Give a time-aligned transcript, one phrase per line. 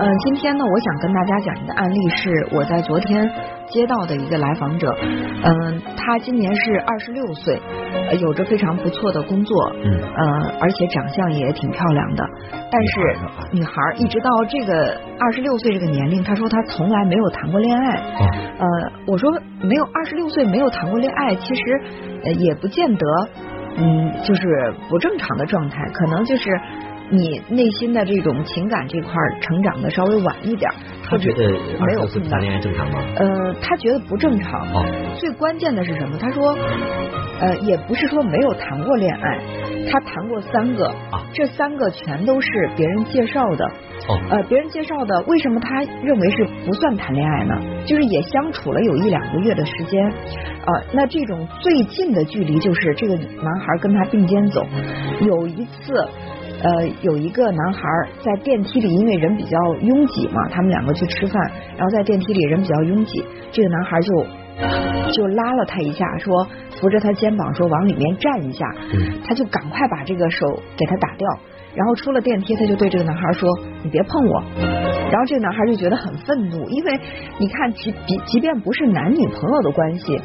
[0.00, 3.30] 嗯，今天呢，我想跟大家讲一个案例，是我在昨天
[3.66, 4.90] 接到的一个来访者。
[5.44, 7.60] 嗯，他今年是二十六岁，
[8.18, 12.24] 有着非常不错的工作，嗯，呃，而且长相也挺漂亮的。
[12.72, 13.18] 但是
[13.52, 17.96] 女孩一直到这个二十六岁这个年龄，她说她从来没有谈过恋爱。
[18.58, 18.66] 呃，
[19.06, 19.30] 我说
[19.60, 21.62] 没有二十六岁没有谈过恋爱，其实
[22.38, 23.06] 也不见得，
[23.76, 26.58] 嗯，就是不正常的状态，可能就是。
[27.10, 30.70] 你内心的这种情感这块成长的稍微晚一点，
[31.04, 33.02] 他觉得没有谈恋爱正常吗？
[33.16, 34.60] 呃，他觉得不正常。
[34.72, 34.84] 哦，
[35.18, 36.16] 最关键的是什么？
[36.18, 36.56] 他说，
[37.40, 39.38] 呃，也不是说没有谈过恋爱，
[39.90, 40.94] 他谈过三个，
[41.32, 43.64] 这三个全都是别人介绍的。
[44.08, 47.54] 哦，呃，别人介绍的，为什么他认为是不算谈恋爱呢？
[47.86, 50.00] 就是也相处了有一两个月的时间，
[50.64, 54.64] 呃，那这种最近的距离就是这个男孩跟他并肩走，
[55.22, 56.08] 有一次。
[56.62, 57.80] 呃，有一个男孩
[58.22, 64.26] 在电梯里，因为人比较拥挤嘛，他们两个去吃饭，然后在电梯里人比较拥挤，这个男孩就
[65.12, 66.46] 就拉了他一下，说
[66.78, 68.66] 扶着他肩膀说往里面站一下，
[69.24, 71.26] 他就赶快把这个手给他打掉。
[71.72, 73.48] 然后出了电梯，他就对这个男孩说
[73.84, 74.42] ：“你别碰我。”
[75.10, 77.00] 然后这个男孩就觉得很愤怒，因为
[77.38, 80.18] 你看，即即即便不是男女朋友的关系，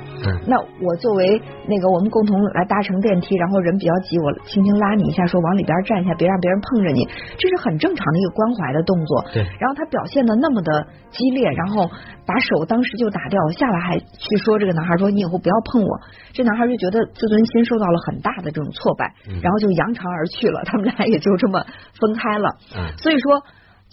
[0.47, 7.05] 那我作为那个我们共同来搭乘电梯，然后人比较挤，我轻轻拉你一下，说往里边站一下，别让别人碰着你，
[7.37, 9.25] 这是很正常的一个关怀的动作。
[9.33, 9.43] 对。
[9.59, 11.89] 然后他表现的那么的激烈，然后
[12.25, 15.99] 把手当时就打掉，下来还去说这个男孩说：“你以后不要碰我。”
[16.33, 20.63] 这男孩就觉得自尊心受到了很大的这种挫败，然后就扬长而去了。
[20.65, 21.25] 他们俩也就。
[21.25, 21.65] 就这么
[21.99, 22.55] 分开了，
[22.99, 23.41] 所以说，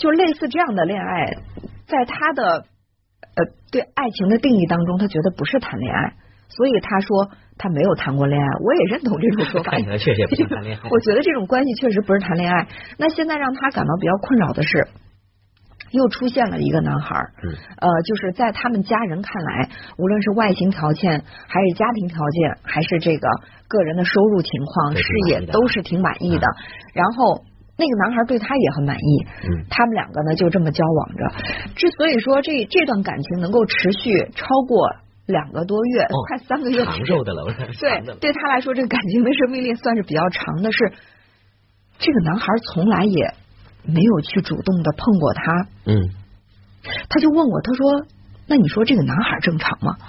[0.03, 1.31] 就类似这样的恋爱，
[1.87, 2.67] 在他的
[3.23, 3.39] 呃
[3.71, 6.15] 对爱情的定义当中，他觉得不是谈恋爱，
[6.49, 8.49] 所以他说他没有谈过恋爱。
[8.67, 10.83] 我也认同这种说法，看起来确实也不是谈恋爱。
[10.91, 12.67] 我觉得这种关系确实不是谈恋爱。
[12.99, 14.89] 那现在让他感到比较困扰的是，
[15.93, 17.15] 又出现了一个男孩，
[17.79, 23.29] 呃，就是在他们家人看来，无论是外形条件，还是家庭条件，还是这个。
[23.69, 26.47] 个人的收入情况、事业都是挺满意的，
[26.93, 27.43] 然后
[27.83, 29.27] 那个男孩对他也很满意，
[29.69, 31.27] 他们两个呢就这么交往着。
[31.75, 34.89] 之所以说这这段感情能够持续超过
[35.27, 40.71] 两个多月，快三个月，长寿的了，对，对他来说这个感情的生命力算是比较长的。
[40.71, 40.93] 是
[41.99, 43.35] 这个男孩从来也
[43.85, 46.09] 没有去主动的碰过他，嗯，
[47.09, 48.07] 他就问我，他说。
[48.49, 49.97] 那你说这个男孩正常吗？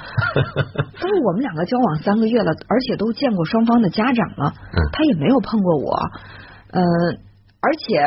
[1.00, 4.54] 他说我们两个交往三个月了，而且都见过双方的家长了，
[4.92, 5.96] 他也没有碰过我，
[6.72, 6.82] 呃，
[7.64, 7.98] 而且，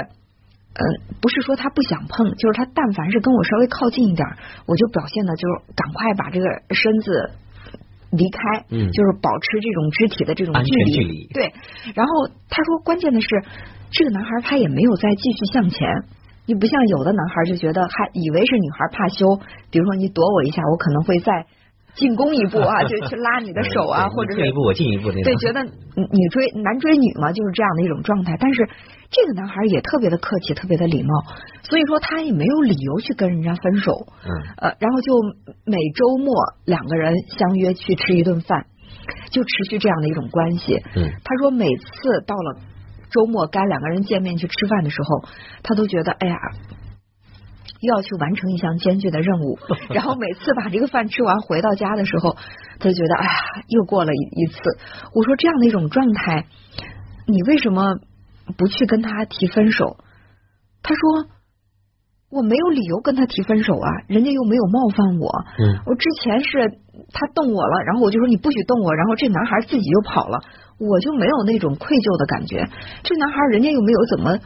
[0.76, 0.80] 嗯，
[1.22, 4.28] 不是说他不想碰，就是他但凡是跟我稍微靠近一点，
[4.66, 6.46] 我就表现的就是赶快把这个
[6.76, 7.30] 身子
[8.12, 11.54] 离开，嗯，就是保持这种肢体的这种距离，对。
[11.94, 13.28] 然后他说，关键的是
[13.90, 15.88] 这个男孩他也没有再继续向前。
[16.48, 19.26] 你不像有的男孩就觉得还以为是女孩怕羞，
[19.70, 21.46] 比如说你躲我一下，我可能会再
[21.96, 28.36] 进攻一步啊， 就去拉你的手啊，或者退一步我进一步对，觉得女追男追女嘛，就是这样的一种状态。
[28.38, 28.68] 但是
[29.10, 31.24] 这个男孩也特别的客气，特别的礼貌，
[31.62, 33.92] 所以说他也没有理由去跟人家分手。
[34.24, 35.12] 嗯，呃，然后就
[35.64, 36.34] 每周末
[36.66, 38.66] 两个人相约去吃一顿饭，
[39.30, 40.76] 就持续这样的一种关系。
[40.94, 42.60] 嗯，他说每次到了。
[43.08, 45.28] 周末该两个人见面去吃饭的时候，
[45.62, 46.36] 他都觉得哎呀，
[47.80, 49.58] 又要去完成一项艰巨的任务。
[49.94, 52.36] 然后每次把这个饭吃完回到家的时候，
[52.78, 53.32] 他就觉得哎呀，
[53.68, 54.60] 又过了一一次。
[55.14, 56.46] 我说这样的一种状态，
[57.26, 57.96] 你为什么
[58.56, 59.96] 不去跟他提分手？
[60.82, 61.26] 他说
[62.30, 65.44] 我没有理由跟他提分手啊，人家又没有冒犯我。
[65.58, 66.78] 嗯，我之前是
[67.12, 70.38] 他动我了，然后我就说你不许动我，然后这男孩自己就跑了。
[70.78, 72.68] 我就没有那种愧疚的感觉，
[73.02, 74.38] 这男孩人家又没有怎么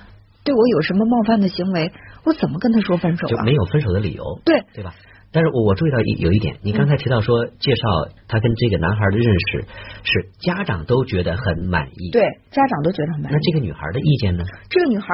[0.42, 1.92] 对我有什么冒犯的行为，
[2.24, 3.28] 我怎么跟他说分手？
[3.28, 4.94] 就没有分手的理由，对对吧？
[5.32, 9.64] 但是我我注意到一有一点，你刚才提到说介绍他跟这个男孩的认识
[10.02, 13.34] 是家长都觉得很满意，对家长都觉得很满意。
[13.34, 14.44] 那这个女孩的意见呢？
[14.68, 15.06] 这个女孩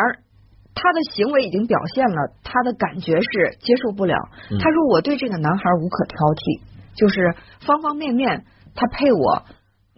[0.75, 4.15] 她的行为已经表现了她的感觉是接受不了。
[4.59, 6.61] 她说我对这个男孩无可挑剔，
[6.95, 8.45] 就是方方面面
[8.75, 9.43] 他配我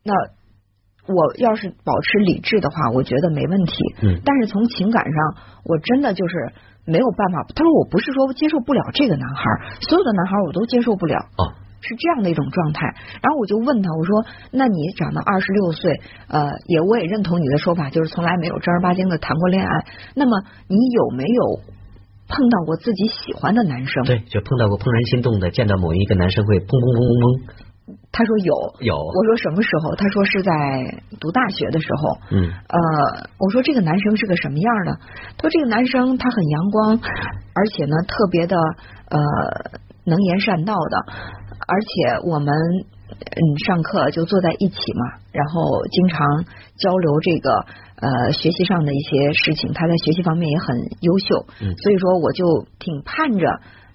[0.03, 0.13] 那。
[1.09, 3.75] 我要是保持理智的话，我觉得没问题。
[4.03, 5.17] 嗯，但是从情感上，
[5.65, 6.53] 我真的就是
[6.85, 7.47] 没有办法。
[7.55, 9.43] 他说我不是说接受不了这个男孩，
[9.81, 11.17] 所有的男孩我都接受不了。
[11.17, 12.87] 哦，是这样的一种状态。
[13.23, 19.87] 然后我就问他，我说：“那你长到二十六岁，呃，也我也认同你的说法，就是从来没有正儿八经的谈过恋爱。
[20.15, 21.61] 那么你有没有
[22.29, 24.05] 碰到过自己喜欢的男生？
[24.05, 27.65] 对，就碰到过怦然心动的，见到某一个男生会砰砰砰砰砰。”
[28.11, 28.97] 他说有有。
[28.97, 29.95] 我说什么时候？
[29.95, 30.51] 他说是在
[31.21, 32.19] 读大学的时候。
[32.33, 32.51] 嗯。
[32.51, 32.79] 呃，
[33.39, 34.99] 我说这个男生是个什么样的？
[35.37, 36.99] 他说这个男生他很阳光，
[37.55, 39.21] 而且呢特别的呃
[40.05, 40.97] 能言善道的，
[41.69, 42.55] 而且我们
[43.13, 46.45] 嗯上课就坐在一起嘛，然后经常
[46.77, 47.51] 交流这个
[48.01, 49.73] 呃学习上的一些事情。
[49.75, 53.47] 他在学习方面也很优秀，嗯，所以说我就挺盼着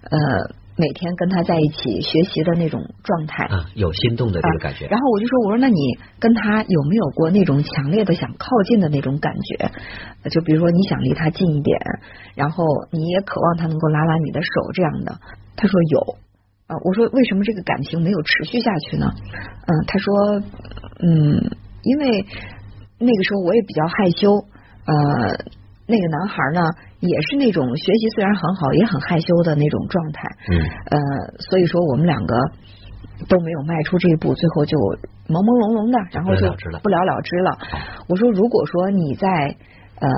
[0.09, 0.62] 呃。
[0.75, 4.87] 每天跟他在一起学习的那种状态啊，有心动的这个感觉。
[4.87, 5.75] 然后我就说，我说那你
[6.19, 9.71] 跟他有没有过那种强烈的想靠近的那种感觉？
[10.29, 11.79] 就比如说你想离他近一点，
[12.35, 15.19] 然后你也渴望他能够拉拉你的手这样的。
[15.55, 16.17] 他说有
[16.67, 19.13] 啊，我说为什么这个感情没有持续下去呢？
[19.67, 20.41] 嗯，他说
[20.99, 21.51] 嗯，
[21.83, 22.25] 因为
[22.97, 24.45] 那个时候我也比较害羞，
[24.85, 25.45] 呃，
[25.93, 26.61] 那个男孩呢。
[27.03, 30.21] 也是那种学习虽然很好，也很害羞的那种状态。
[30.47, 30.55] 嗯。
[30.89, 30.97] 呃，
[31.49, 32.33] 所以说我们两个
[33.27, 34.77] 都没有迈出这一步，最后就
[35.27, 36.47] 朦朦胧胧的，然后就
[36.79, 37.51] 不了了之了。
[38.07, 39.27] 我说，如果说你在
[39.99, 40.09] 呃。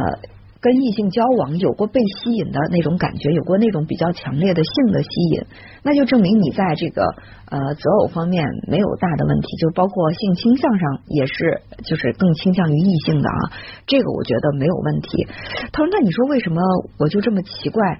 [0.65, 5.45] 跟异性交往有过被吸引的那种感觉，有过那种比较强烈的性的吸引，
[5.83, 7.05] 那就证明你在这个
[7.51, 13.53] 呃择偶方面没有大的问题，就包括性倾向上也是就是更倾向于异性的啊，
[13.85, 15.27] 这个我觉得没有问题。
[15.71, 16.59] 他说：“那你说为什么
[16.97, 17.99] 我就这么奇怪，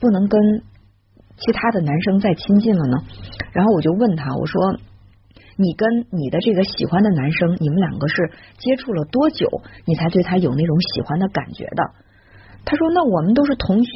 [0.00, 0.40] 不能跟
[1.36, 2.96] 其他的男生再亲近了呢？”
[3.52, 4.80] 然后我就问他，我说。
[5.58, 9.46] 你跟你的这个喜欢的男生，你们两个是接触了多久，
[9.84, 11.82] 你才对他有那种喜欢的感觉的？
[12.64, 13.90] 他说：“那我们都是同学，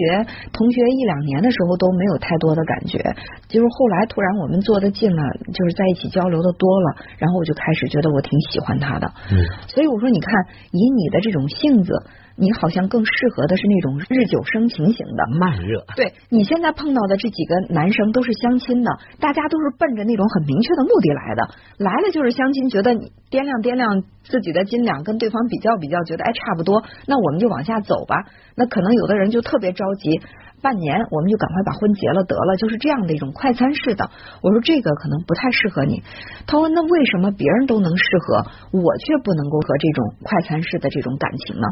[0.53, 2.99] 同学一两年的时候都没有太多的感觉，
[3.47, 5.23] 就是后来突然我们坐的近了，
[5.53, 9.13] 就是在一起交流的多了，然后我就开始觉得我挺喜欢他的。
[9.31, 9.37] 嗯，
[9.69, 10.33] 所以我说，你看，
[10.71, 11.93] 以你的这种性子。”
[12.37, 15.85] 你好像更适合的是那种日久生情型的慢热。
[15.97, 18.91] 对你现在碰到的这几个男生都是相亲的，
[19.21, 21.49] 大家都是奔着那种很明确的目的来的，
[21.79, 28.17] 来了就是相亲，觉得你掂量掂量自己的斤两，跟对方比较比较，觉得哎差不多，那我们就往下走吧。
[28.57, 30.21] 那可能有的人就特别着急。
[30.63, 34.09] 半年我们就赶快把婚结了得了，就是这样的一种快餐式的。
[34.41, 36.03] 我说这个可能不太适合你。
[36.47, 41.67] 他说那为什么别人都能适合，我却不能够和这种快餐式的这种感情呢？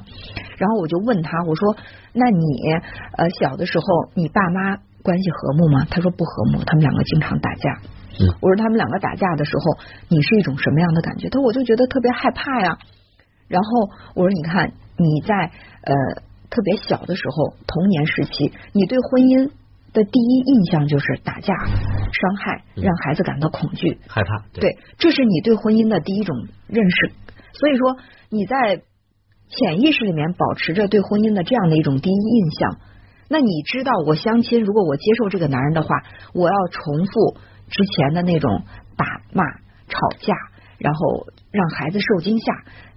[0.59, 1.77] 然后我就问他，我说
[2.13, 2.45] 那你
[3.17, 3.85] 呃小的时候
[4.15, 5.87] 你爸妈关系和睦吗？
[5.89, 7.79] 他说不和睦，他们两个经常打架。
[8.43, 9.79] 我说他们两个打架的时候，
[10.09, 11.29] 你是一种什么样的感觉？
[11.29, 12.77] 他说我就觉得特别害怕呀。
[13.47, 15.53] 然后我说你看你在
[15.85, 15.95] 呃。
[16.51, 19.51] 特别小的时候，童年时期，你对婚姻
[19.93, 24.45] 的第一印象就是打架、伤害，让孩子感到恐惧、害怕。
[24.53, 26.37] 对，这是你对婚姻的第一种
[26.67, 27.13] 认识。
[27.53, 27.97] 所以说，
[28.29, 28.83] 你在
[29.49, 32.79] 潜意识里面保持着对婚姻的这样的一种第一印象。
[33.29, 35.89] 那你知道，我相亲，如果我接受这个男人的话，
[36.35, 37.39] 我要重复
[37.69, 38.63] 之前的那种
[38.97, 39.45] 打骂、
[39.87, 40.35] 吵架，
[40.79, 42.53] 然后让孩子受惊吓。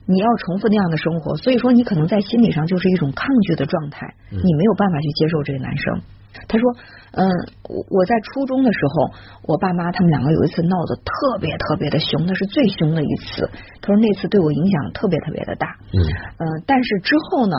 [0.06, 6.02] 你要重复那样的生活，所以说你可能在心理上就是一种抗拒的状态，你没有办法去接受这个男生。
[6.48, 6.76] 他说，
[7.12, 7.30] 嗯，
[7.70, 9.14] 我我在初中的时候，
[9.48, 13.50] 我爸妈他们两个有一次闹得特别特别的凶，那是最凶的一次。
[13.82, 15.68] 他说那次对我影响特别特别的大。
[15.94, 16.02] 嗯，
[16.38, 17.56] 嗯，但是之后呢，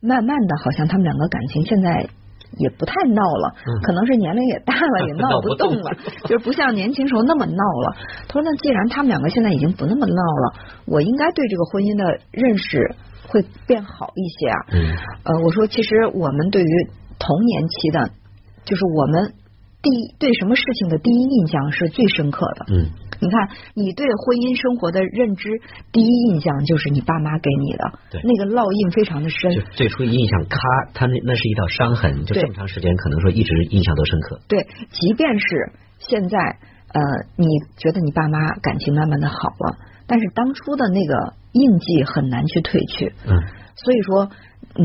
[0.00, 2.08] 慢慢的好像他们两个感情现在。
[2.58, 5.90] 也不太闹了，可能是年龄也大了， 也闹不动了，
[6.28, 7.96] 就是不像年轻时候那么闹了。
[8.28, 10.54] 他说：“那既然他们两个现在已经不那么闹了，
[10.86, 12.94] 我应该对这个婚姻的认识
[13.28, 14.58] 会变好一些啊。”
[15.24, 16.68] 呃，我说：“其实我们对于
[17.18, 18.10] 童年期的，
[18.64, 19.32] 就是我们
[19.82, 22.90] 第一对什么事情的第一印象是最深刻的。”嗯。
[23.22, 25.46] 你看，你对婚姻生活的认知，
[25.92, 29.54] 第一印象就是你爸妈给你的，对那个烙印非常的深。
[29.54, 30.58] 就最初印象，咔，
[30.92, 34.40] 他那那是一道伤痕，就这么长时间，可能说一直印象都深刻。
[34.48, 35.46] 对，即便是
[36.02, 36.36] 现在，
[36.90, 36.98] 呃，
[37.38, 37.46] 你
[37.78, 39.36] 觉得你爸妈感情慢慢的好
[39.70, 43.14] 了，但是当初的那个印记很难去褪去。
[43.22, 43.38] 嗯，
[43.76, 44.26] 所以说，
[44.74, 44.82] 嗯。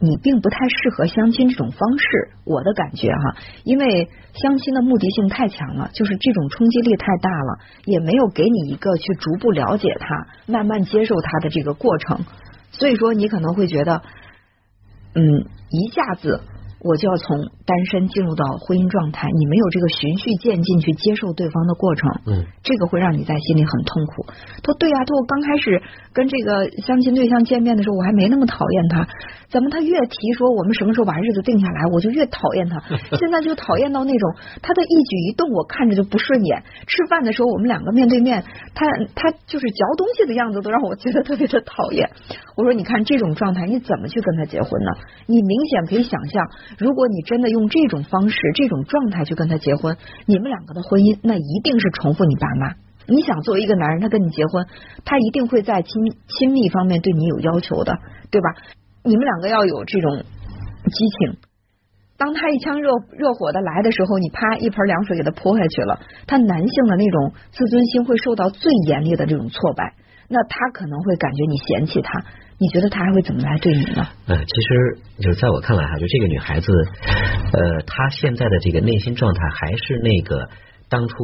[0.00, 12.20] 你并不太适合相亲这种方式，我的感觉哈，因为相亲的目的性太强了，就是这种冲击力太大了，也没有给你一个去逐步了解他、慢慢接受他的这个过程，
[12.70, 14.02] 所以说你可能会觉得，
[15.14, 16.42] 嗯，一下子。
[16.80, 24.26] 我就要从单身进入到婚姻状态，你没有这个循序渐进去接受对方的过程，嗯，这个会让你在心里很痛苦。
[24.62, 25.82] 他说：“对呀，他说我刚开始
[26.14, 29.08] 跟这个相亲对象见面的时候，我还没那么讨厌他，
[29.50, 32.78] 怎么他越提说我们什么时候把日子定下来，我就越讨厌他。
[33.18, 36.62] 现在就讨厌到那种他的一举一动我看着就不顺眼。
[36.86, 38.44] 吃饭的时候我们两个面对面，
[38.74, 42.08] 他他就是嚼东西的样子都让我觉得特别的讨厌。
[42.56, 44.90] 我说你看这种状态，你怎么去跟他结婚呢？
[45.26, 49.96] 你明显可以想象。”如果你真的用这种方式、这种状态去跟他结婚，
[50.26, 52.74] 你们两个的婚姻那一定是重复你爸妈。
[53.06, 54.66] 你想作为一个男人，他跟你结婚，
[55.04, 55.92] 他一定会在亲
[56.26, 57.96] 亲密方面对你有要求的，
[58.30, 58.48] 对吧？
[59.02, 61.38] 你们两个要有这种激情。
[62.18, 69.94] 当他一腔热热火的来的时候，你啪一盆凉水给他泼下去了，他男性的那种自尊心会受到最严厉的这种挫败，
[70.28, 72.24] 那他可能会感觉你嫌弃他，
[72.58, 74.06] 你觉得他还会怎么来对你呢？
[74.26, 76.72] 呃，其实就是在我看来哈，就这个女孩子，
[77.52, 80.48] 呃，她现在的这个内心状态还是那个
[80.88, 81.14] 当初。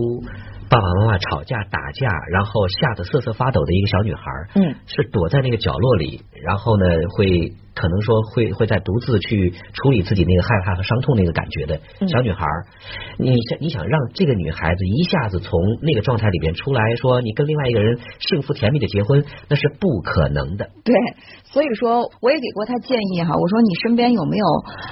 [0.66, 4.22] 爸爸妈妈吵架打架，然后吓得瑟瑟发抖的一个小女孩，
[4.54, 7.52] 嗯，是躲在那个角落里，然后呢，会
[7.84, 12.46] 可能说会会在独自去处理自己那个害怕和伤痛那个感觉的小女孩。
[13.18, 20.70] 你想你想让这个女孩子一下子从那个状态里边出来，说你跟另外一个人幸福甜蜜的结婚，那是不可能的。
[20.82, 20.94] 对，
[21.44, 24.46] 所以说我也给过她建议哈，我说你身边有没有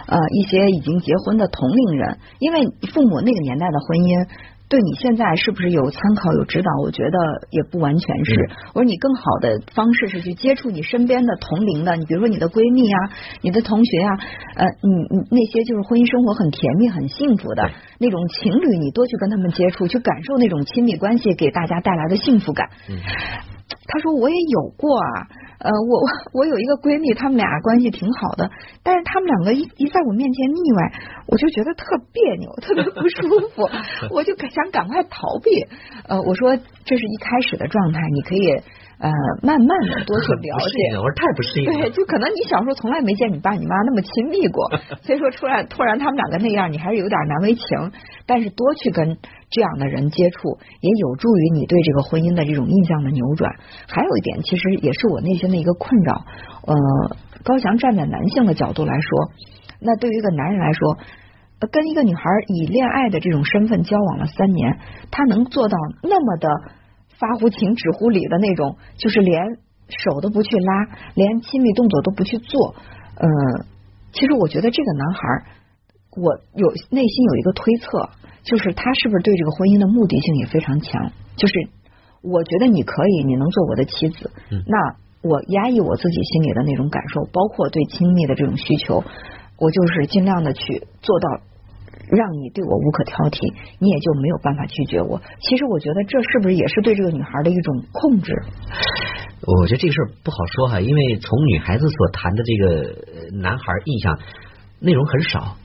[0.09, 2.19] 呃一些已经结婚的同龄人？
[2.41, 2.61] 因为
[2.93, 4.52] 父母那个年代的婚姻。
[4.73, 6.71] 对你现在是不是有参考有指导？
[6.83, 8.49] 我觉得也不完全是。
[8.73, 13.13] 我说你更好的方式是去接触你身边的同龄的，你比如说你的闺蜜啊，
[13.43, 14.11] 你的同学啊，
[14.57, 17.69] 呃，你你那些就是婚姻生活很甜蜜、很幸福的
[18.01, 22.71] 那种情侣，你多去跟他们接触，去感受那种亲密关系给大家带来的幸福感。
[22.89, 25.29] 他说我也有过啊。
[25.63, 26.03] 呃，我
[26.35, 28.51] 我有一个闺蜜，她们俩关系挺好的，
[28.83, 30.93] 但是她们两个一一在我面前腻歪，
[31.29, 33.71] 我就觉得特别扭，特别不舒服，
[34.11, 35.51] 我就想赶快逃避。
[36.09, 38.61] 呃，我说这是一开始的状态，你可以。
[39.03, 39.11] 呃，
[39.43, 41.67] 慢慢的多去了解，我说太不适应。
[41.67, 44.71] 对，就可能你小时候从来没见你爸你妈那么亲密过，
[45.03, 47.67] 所以说突然突然他们两个那样，你还是有点难为情。
[48.27, 49.19] 但是多去跟
[49.51, 53.51] 这样的人接触，也有助于你对这个婚姻的这种印象的扭转。
[53.89, 56.23] 还有一点，其实也是我内心的一个困扰。
[56.63, 56.73] 呃，
[57.43, 59.11] 高翔站在男性的角度来说，
[59.81, 60.97] 那对于一个男人来说，
[61.73, 64.79] 跟一个女孩以恋爱的这种身份交往了三年，
[65.11, 66.49] 他能做到那么的。
[67.23, 69.41] 发乎情，止乎礼的那种，就是连
[69.87, 72.75] 手都不去拉，连亲密动作都不去做。
[73.15, 73.31] 嗯，
[74.13, 75.21] 其实我觉得这个男孩，
[76.17, 78.11] 我有内心有一个推测，
[78.43, 81.13] 就是他是不是对这个婚姻的目的性也非常强？
[81.37, 81.55] 就是
[82.23, 84.33] 我觉得你可以，你能做我的妻子，
[84.67, 89.05] 那我压抑我自己心里的那种感受，包括对亲密的这种需求，
[89.59, 91.29] 我就是尽量的去做到。
[92.13, 93.41] 让你对我无可挑剔，
[93.81, 95.17] 你也就没有办法拒绝我。
[95.41, 98.37] 其实我觉得这是不是也是对这个女孩的一种控制？
[99.41, 104.19] 我觉得这个事儿不好说哈，因为从女孩子所谈的这个男孩印象
[104.79, 105.57] 内容很少，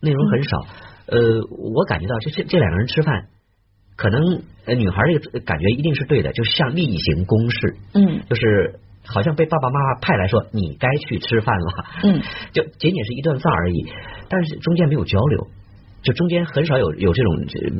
[0.00, 0.64] 内容很少。
[1.10, 1.18] 呃，
[1.74, 3.26] 我感觉到这这这两个人吃饭，
[3.96, 4.22] 可能
[4.78, 7.76] 女孩这个感觉一定是对的，就像例行公事。
[7.94, 8.78] 嗯，就是
[9.12, 11.84] 好像被爸爸妈妈派来说你该去吃饭了。
[12.04, 12.20] 嗯，
[12.52, 13.86] 就仅仅是一顿饭而已。
[14.28, 15.46] 但是中间没有交流，
[16.02, 17.36] 就中间很少有有这种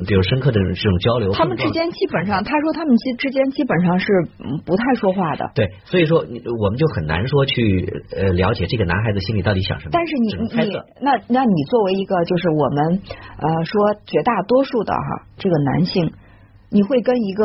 [0.06, 1.30] 比如深刻的这种交流。
[1.32, 4.06] 他们之间基本上，他说他们之之间基本上是
[4.64, 5.50] 不太说话的。
[5.54, 9.90] 对，所以说我们就很难说去呃了解这个男孩子心里到底想什么。
[9.92, 13.02] 但是你你那那你作为一个就是我们
[13.38, 16.12] 呃说绝大多数的哈这个男性，
[16.70, 17.44] 你会跟一个。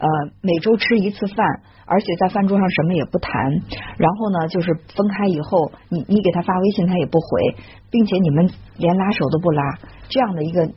[0.00, 0.08] 呃，
[0.40, 1.46] 每周吃一次饭，
[1.90, 3.50] 而且在饭桌上什么也不谈，
[3.98, 7.56] 然后呢，就是分开以后，你你给他发微信他也不回，
[7.90, 9.62] 并且你们连拉手都不拉，
[10.08, 10.72] 这样的一个女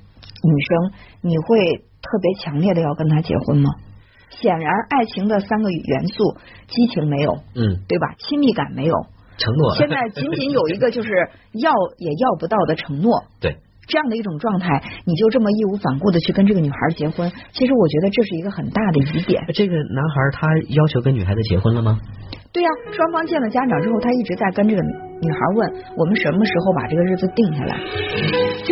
[0.66, 0.92] 生，
[1.22, 3.70] 你会特别强烈的要跟他结婚吗？
[4.32, 6.36] 显然，爱情的三个元素，
[6.68, 8.16] 激情没有，嗯，对吧？
[8.18, 8.96] 亲密感没有，
[9.38, 13.58] 承诺，现在仅仅有一个就是要也要不到的承诺，对。
[13.88, 19.44] 这样的一种状态，你就这么义无反顾的去跟这个女孩结婚，其实我觉得这是一个很大的疑点。
[19.54, 22.00] 这个男孩他要求跟女孩子结婚了吗？
[22.52, 27.78] 对呀，双方见了家长之后，他一直在跟这个女孩问我们什么时候把这个日子定下来。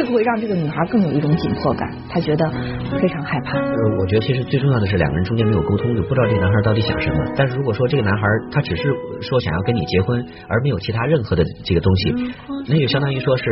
[0.02, 2.44] 这个会让这个女孩更有一种紧迫感，她觉得
[3.00, 3.60] 非常害怕。
[3.60, 7.24] 呃，我觉得其实最重要的是两个人中间没有沟通，就不知道这个男孩到底想什么。
[7.38, 8.82] 但是如果说这个男孩他只是
[9.22, 12.16] 说想要跟你结婚，而没有其他任何的这个东西，
[12.68, 13.44] 那就相当于说是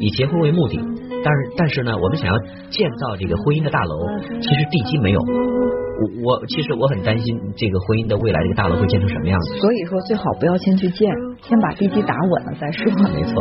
[0.00, 0.80] 以结婚为目的。
[1.22, 2.36] 但是但是呢，我们想要
[2.70, 3.94] 建造这个婚姻的大楼，
[4.40, 5.20] 其实地基没有。
[5.20, 9.58] 我我其实我很担心这个婚姻的未来，这个大楼会建成什么样子。
[9.58, 12.90] 所以说最好不要先去建，先把地基打稳了再说。
[13.14, 13.38] 没错。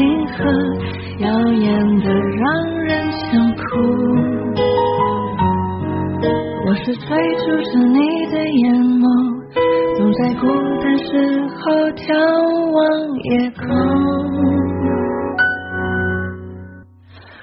[0.00, 0.34] 星河
[1.18, 3.62] 耀眼的让人想哭。
[6.66, 7.98] 我是追逐着你
[8.32, 9.04] 的眼眸
[9.98, 10.46] 总在孤
[10.80, 11.04] 单时
[11.58, 12.08] 候眺
[12.72, 12.80] 望
[13.24, 13.60] 夜空。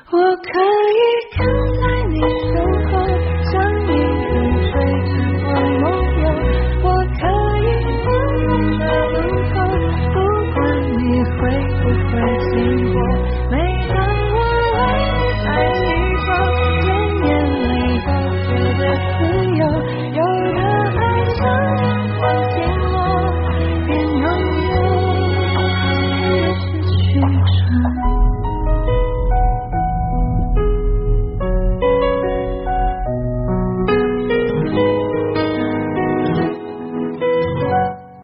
[0.09, 0.49] 我可
[0.97, 0.99] 以